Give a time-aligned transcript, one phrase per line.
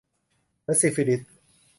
[0.63, 1.21] และซิฟิลิส